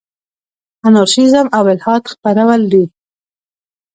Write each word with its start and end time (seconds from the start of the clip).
انارشیزم 0.87 1.47
او 1.57 1.63
الحاد 1.73 2.03
خپرول 2.11 2.61
دي. 2.71 2.83